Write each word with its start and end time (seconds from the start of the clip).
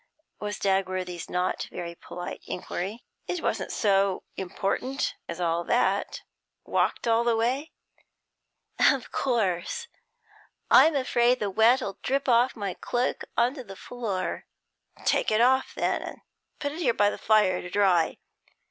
was 0.39 0.57
Dagworthy's 0.57 1.29
not 1.29 1.67
very 1.71 1.93
polite 1.93 2.41
Inquiry. 2.47 3.03
'It 3.27 3.39
wasn't 3.39 3.71
so 3.71 4.23
important 4.35 5.13
as 5.29 5.39
all 5.39 5.63
that. 5.65 6.23
Walked 6.65 7.07
all 7.07 7.23
the 7.23 7.35
way?' 7.35 7.69
'Of 8.79 9.11
course. 9.11 9.87
I'm 10.71 10.95
afraid 10.95 11.39
the 11.39 11.51
wet 11.51 11.81
'll 11.83 11.99
drip 12.01 12.27
off 12.27 12.55
my 12.55 12.73
cloak 12.73 13.25
on 13.37 13.53
to 13.53 13.63
the 13.63 13.75
floor.' 13.75 14.45
'Take 15.05 15.29
it 15.29 15.39
off, 15.39 15.75
then, 15.75 16.01
and 16.01 16.17
put 16.57 16.71
it 16.71 16.79
here 16.79 16.95
by 16.95 17.11
the 17.11 17.19
fire 17.19 17.61
to 17.61 17.69
dry.' 17.69 18.17